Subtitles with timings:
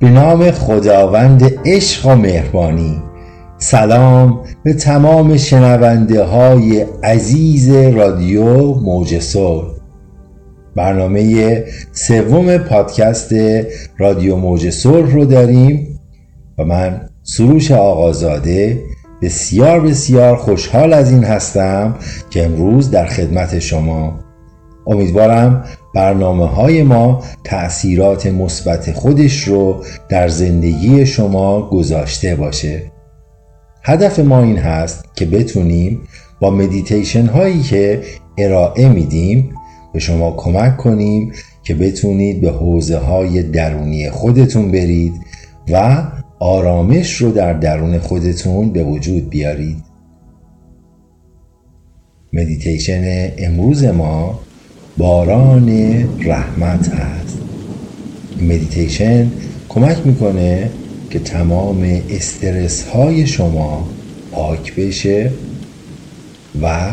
[0.00, 3.02] به نام خداوند عشق و مهربانی.
[3.58, 9.68] سلام به تمام شنونده های عزیز رادیو موج صلح.
[10.76, 13.34] برنامه سوم پادکست
[13.98, 16.00] رادیو موج صلح رو داریم
[16.58, 18.82] و من سروش آقازاده
[19.22, 21.94] بسیار بسیار خوشحال از این هستم
[22.30, 24.18] که امروز در خدمت شما.
[24.86, 25.64] امیدوارم
[25.98, 32.82] برنامه های ما تأثیرات مثبت خودش رو در زندگی شما گذاشته باشه.
[33.82, 36.00] هدف ما این هست که بتونیم
[36.40, 38.02] با مدیتیشن هایی که
[38.38, 39.50] ارائه میدیم
[39.92, 45.14] به شما کمک کنیم که بتونید به حوزه های درونی خودتون برید
[45.72, 46.02] و
[46.38, 49.84] آرامش رو در درون خودتون به وجود بیارید.
[52.32, 54.40] مدیتیشن امروز ما
[54.98, 55.68] باران
[56.20, 57.38] رحمت هست
[58.40, 59.30] مدیتیشن
[59.68, 60.70] کمک می‌کنه
[61.10, 63.88] که تمام استرس های شما
[64.32, 65.32] پاک بشه
[66.62, 66.92] و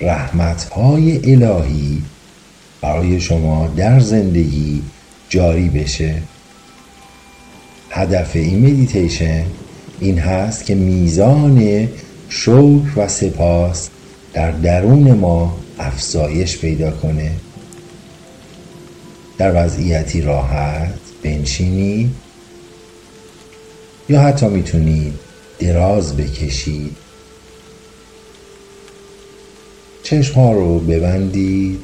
[0.00, 2.02] رحمت های الهی
[2.80, 4.82] برای شما در زندگی
[5.28, 6.14] جاری بشه.
[7.90, 9.44] هدف این مدیتیشن
[10.00, 11.88] این هست که میزان
[12.28, 13.88] شکر و سپاس
[14.32, 17.32] در درون ما افزایش پیدا کنه.
[19.38, 22.10] در وضعیتی راحت بنشینید
[24.08, 25.14] یا حتی می‌تونید
[25.58, 26.96] دراز بکشید
[30.02, 31.80] چشم ها رو ببندید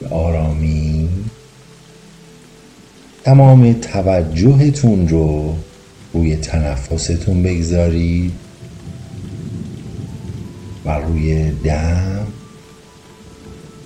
[0.00, 1.08] به آرامی.
[3.24, 5.56] تمام توجهتون رو
[6.12, 8.32] روی تنفستون بگذارید.
[10.84, 12.26] و روی دم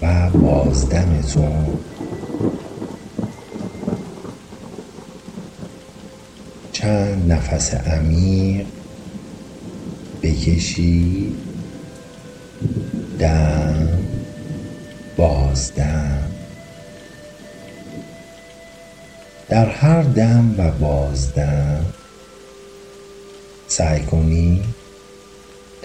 [0.02, 1.78] و بازدمتون
[6.72, 8.66] چند نفس عمیق
[10.22, 11.36] بکشید
[13.18, 13.88] دم
[15.16, 16.22] بازدم.
[19.48, 21.84] در هر دم و بازدم
[23.68, 24.85] سعی کنید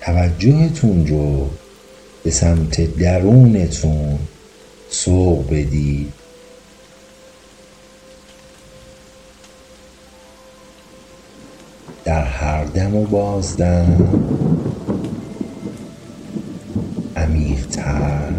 [0.02, 1.50] توجهتون رو
[2.24, 4.20] به سمت درونتون
[4.90, 6.14] سوق بدید.
[12.06, 14.10] در هر دم و بازدم
[17.16, 18.32] عمیقتر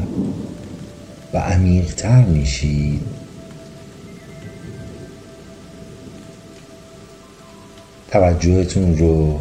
[1.32, 3.02] و عمیقتر میشید.
[8.10, 9.40] توجهتون رو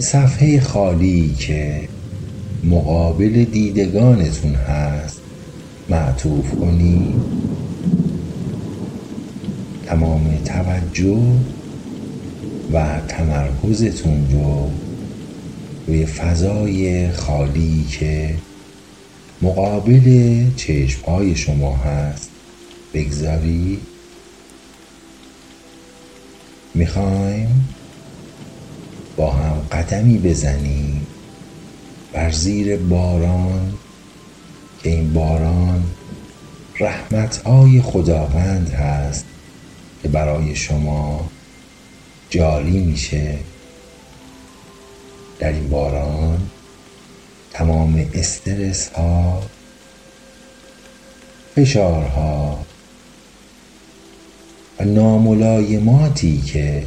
[0.00, 1.88] صفحه خالی که
[2.64, 5.20] مقابل دیدگانتون هست
[5.88, 7.14] معطوف کنید.
[9.86, 11.22] تمام توجه
[12.72, 14.70] و تمرکزتون رو
[15.86, 18.34] روی فضای خالی که
[19.42, 22.30] مقابل چشمهای شما هست
[22.94, 23.80] بگذارید.
[26.74, 27.68] می‌خوایم
[29.18, 31.06] با هم قدمی بزنیم
[32.12, 33.74] بر زیر باران
[34.82, 35.84] که این باران
[36.80, 39.24] رحمتهای خداوند هست
[40.02, 41.30] که برای شما
[42.30, 43.38] جاری میشه.
[45.38, 46.50] در این باران
[47.52, 49.42] تمام استرس ها
[51.54, 52.64] فشارها
[54.80, 56.86] و ناملایماتی که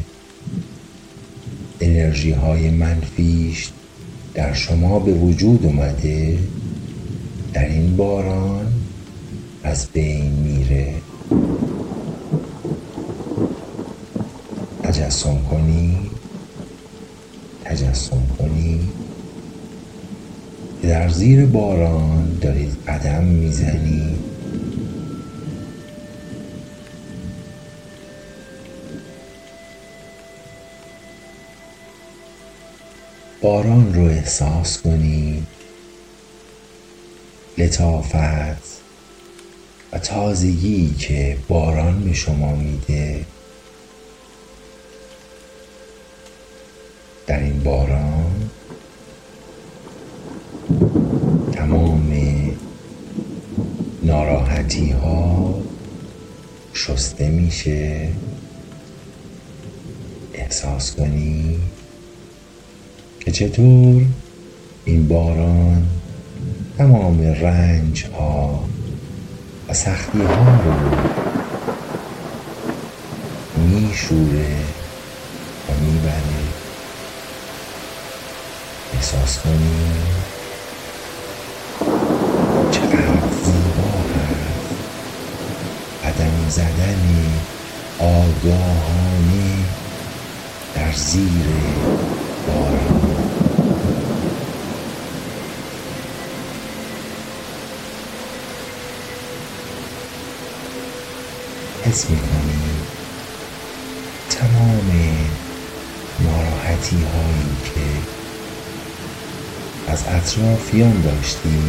[1.92, 3.70] انرژی های منفیش
[4.34, 6.40] در شما به وجود اومده
[7.54, 8.74] در این باران
[9.64, 10.94] از بین میره.
[14.84, 15.98] تجسم کنی.
[17.66, 18.80] تجسم کنی.
[20.84, 24.31] در زیر باران دارید قدم می‌زنید.
[33.42, 35.48] باران رو احساس کنید
[37.58, 38.82] لطافت
[39.92, 43.26] و تازگی که باران به شما میده.
[47.28, 48.50] در این باران
[51.52, 52.14] تمام
[54.04, 55.56] ناراحتی ها
[56.74, 58.10] شسته میشه.
[60.34, 61.81] احساس کنید
[63.26, 64.06] که چطور
[64.86, 65.88] این باران
[66.78, 68.64] تمام رنج ها
[69.70, 70.98] و سختی ها رو
[73.68, 74.56] میشوره
[75.70, 76.42] و می‌بره.
[78.94, 80.06] احساس کنیم
[82.72, 84.86] چقدر زیبا هست.
[86.06, 87.02] قدم زدن
[88.00, 89.66] آگاهانه
[90.76, 91.46] در زیر
[101.86, 102.62] حس می‌کنیم
[104.30, 104.92] تمام
[106.20, 107.82] ناراحتی هایی که
[109.92, 111.60] از اطرافیان داشتی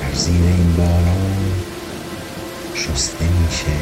[0.00, 1.52] در زیر این باران
[2.74, 3.78] شسته میشه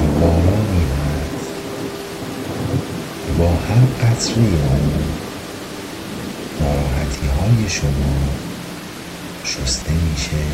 [0.00, 1.46] این بارانی هست
[3.26, 5.04] که با قطره اون
[6.60, 8.28] ناراحتی های شما
[9.44, 10.44] شسته میشه.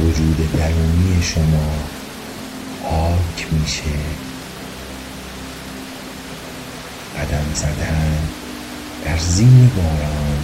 [0.00, 1.72] وجود درونی شما
[2.82, 3.98] پاک میشه.
[7.16, 8.18] قدم زدن
[9.04, 10.38] در زیر باران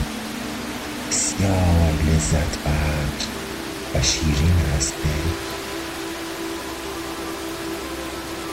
[1.10, 3.24] بسیار لذت بخش
[3.94, 4.94] و شیرین هسته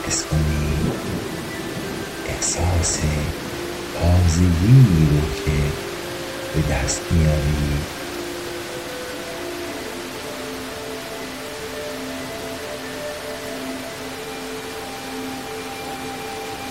[0.08, 0.77] حس کنید.
[2.38, 3.00] احساس
[3.94, 5.62] تازگی رو که
[6.54, 7.84] به دست میارید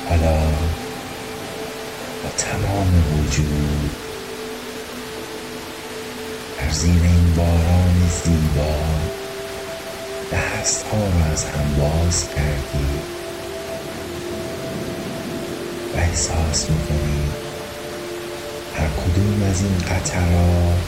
[0.09, 0.41] حالا
[2.23, 3.91] با تمام وجود
[6.59, 8.77] در زیر این باران زیبا
[10.33, 12.87] دست ها رو از هم باز کردی.
[13.13, 13.16] و
[15.97, 17.31] احساس می‌کنی؟
[18.77, 20.87] هر کدوم از این قطرات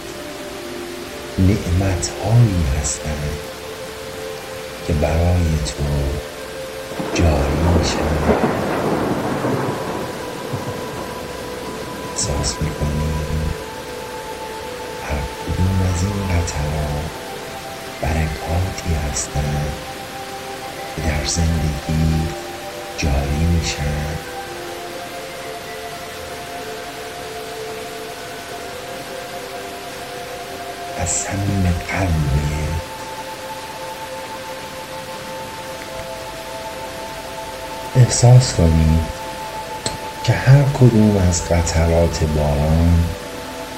[1.38, 3.38] نعمت هایی هستند
[4.86, 5.84] که برای تو
[7.14, 8.48] جاری میشن.
[12.12, 13.50] احساس می‌کنیم
[15.08, 17.10] هر کدوم از این قطرات
[18.02, 19.72] برکاتی هستند
[20.96, 22.26] که در زندگی
[22.98, 24.37] جاری میشن؟
[31.08, 31.26] از
[31.90, 32.68] قلبت
[37.96, 39.00] احساس کنید
[40.24, 43.04] که هر کدوم از قطرات باران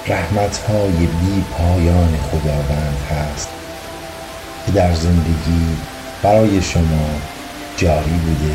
[0.07, 3.49] رحمتهای بی پایان خداوند هست
[4.67, 5.77] که در زندگی
[6.23, 7.09] برای شما
[7.77, 8.55] جاری بوده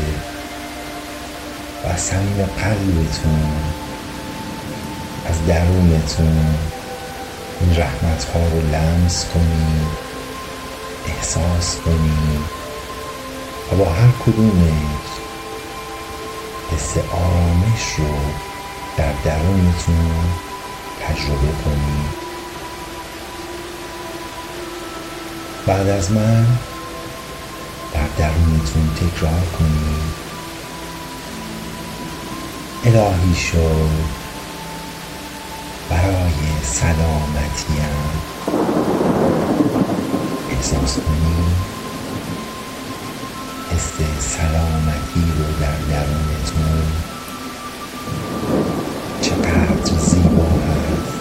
[1.84, 3.52] و از قلبتون
[5.26, 6.54] از درونتون
[7.60, 10.06] این رحمت ها رو لمس کنید
[11.06, 12.40] احساس کنید
[13.72, 15.06] و با هر کدومش
[16.72, 18.14] حس آرامش رو
[18.96, 20.10] در درونتون
[21.00, 22.26] تجربه کنید
[25.66, 26.46] بعد از من
[27.94, 30.26] در درونتون تکرار کنید
[32.84, 34.25] الهی شد.
[35.90, 37.96] برای سلامتیم
[40.50, 41.56] احساس کنید
[43.70, 46.92] حس سلامتی رو در درونتون
[49.20, 51.16] چقدر زیبا هست.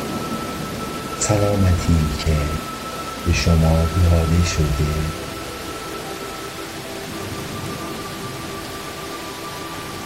[1.19, 2.35] سلامتی که
[3.25, 4.95] به شما داده شده.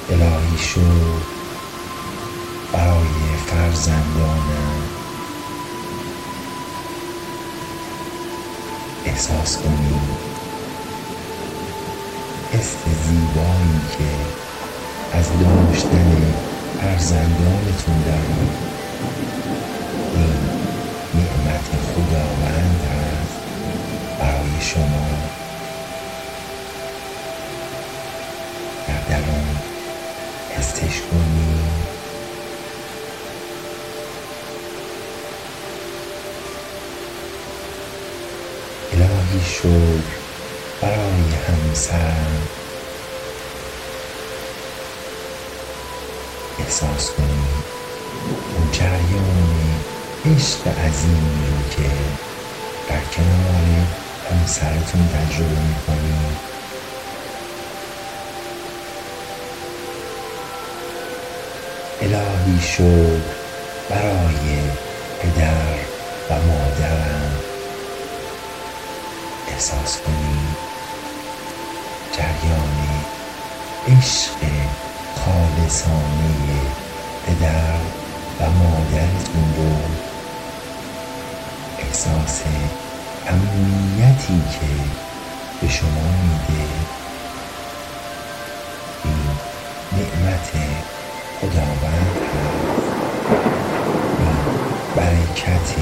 [0.10, 1.22] الهی شد
[2.74, 3.19] برای
[3.70, 4.84] فرزندانم
[9.06, 10.20] احساس کنید
[12.54, 14.10] حس زیبایی که
[15.18, 16.34] از داشتن
[16.82, 18.52] فرزندانتون دارید
[20.16, 20.38] این
[21.14, 23.40] نعمت خداوند هست
[24.20, 25.19] برای شما.
[39.30, 40.20] الهی شکر
[40.82, 42.48] برای همسرم
[46.60, 47.66] احساس کنید
[48.56, 49.80] اون جریان
[50.26, 51.92] عشق عظیمی رو که
[52.90, 53.88] در کنار
[54.32, 56.38] همسرتون تجربه می‌کنید
[62.02, 63.39] الهی شد
[69.72, 70.58] احساس کنید
[72.12, 72.78] جریان
[73.88, 74.40] عشق
[75.16, 76.62] خالصانه
[77.26, 77.80] پدر
[78.40, 79.76] و مادرتون رو
[81.80, 82.42] احساس
[83.28, 84.68] امنیتی که
[85.62, 86.70] به شما میده.
[89.04, 89.30] این
[89.92, 90.50] نعمت
[91.42, 92.94] خداوند هست.
[94.20, 94.38] این
[94.96, 95.76] برکت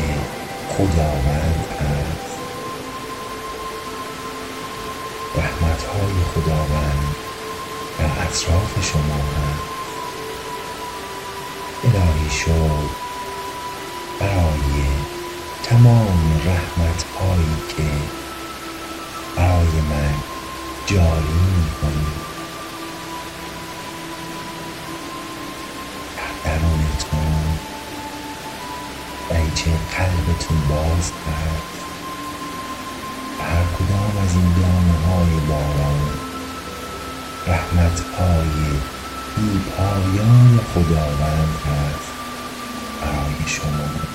[0.78, 1.67] خداوند
[6.36, 7.16] خداوند
[8.00, 9.78] در اطراف شما هست
[11.84, 12.90] الهی شد
[14.20, 14.86] برای
[15.64, 17.84] تمام رحمت هایی که
[19.36, 20.14] برای من
[20.86, 22.28] جاری می کنید
[26.18, 27.60] در درونتون
[29.30, 31.78] دریچه قلبتون باز هست
[33.40, 36.07] هر کدام از این دانه های باران
[37.48, 38.72] رحمت های
[39.36, 42.12] بی پایان خداوند هست.
[43.02, 44.08] برای شما.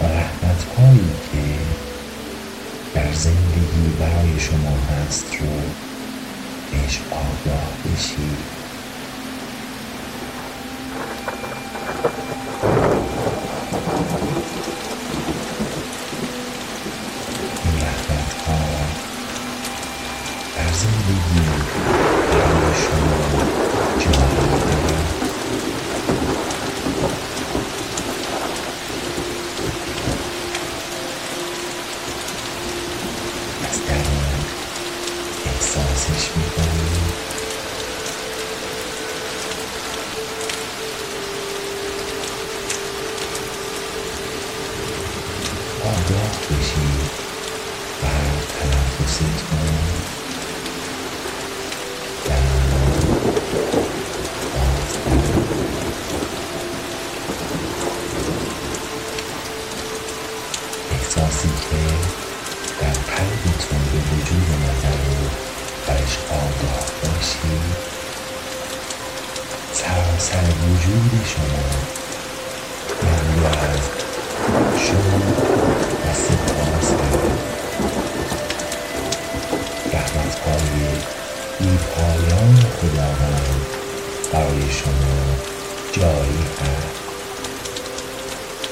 [0.00, 0.64] و رحمت
[1.32, 1.58] که
[3.12, 5.46] زندگی برای شما هست رو
[6.70, 8.59] بهش آگاه بشید
[82.80, 83.66] خداوند
[84.32, 85.36] برای شما
[85.92, 87.00] جاری هست.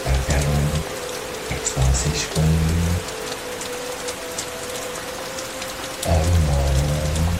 [0.04, 0.68] در درون
[1.50, 3.18] احساسش کنید
[6.06, 7.38] آروم آروم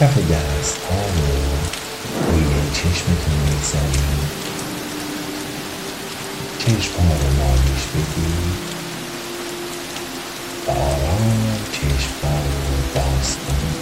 [0.00, 1.28] کف دست ها رو
[2.32, 4.30] روی چشمتون می‌گذارید
[6.58, 8.56] چشم ها رو مالش بدید.
[10.66, 13.80] و آرام چشم ها رو باز کنید.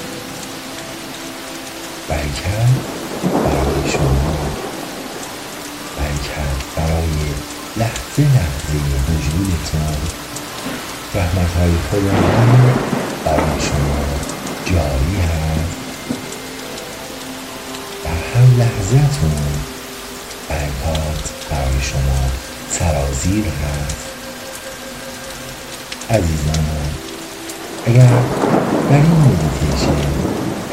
[2.08, 2.74] برکت
[3.44, 4.36] برای شما.
[5.96, 7.18] برکت برای
[7.76, 9.96] لحظه لحظه وجودتان
[11.14, 12.78] رحمت های خداوند
[13.24, 14.04] برای شما
[14.66, 15.37] جاری هست.
[18.58, 19.32] لحظهتون.
[20.48, 22.20] برکات برای شما
[22.70, 23.96] سرازیر هست.
[26.10, 26.66] عزیزان
[27.86, 28.22] اگر
[28.90, 30.08] در این مدیتیشن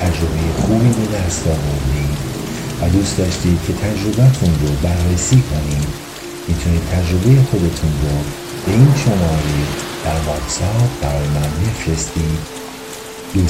[0.01, 2.17] تجربه خوبی به دست آوردید
[2.81, 5.87] و دوست داشتید که تجربهتون رو بررسی کنید
[6.47, 8.17] می‌تونید تجربه خودتون رو
[8.65, 9.59] به این شماره
[10.05, 12.39] در واتساپ برای من بفرستید.
[13.33, 13.41] دو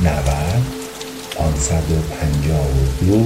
[0.00, 0.77] نود
[1.38, 3.24] پانصد و پنجاه و دو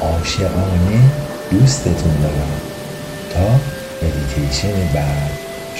[0.00, 1.10] عاشقانه
[1.50, 2.60] دوستتون دارم.
[3.34, 3.60] تا
[4.02, 5.30] مدیتیشن بعد.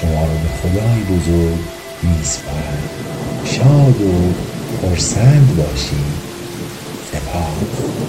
[0.00, 1.58] شما رو به خدای بزرگ
[2.02, 2.88] میسپارم.
[3.44, 4.32] شاد و
[4.82, 6.18] خرسند باشید.
[7.12, 8.07] سپاس.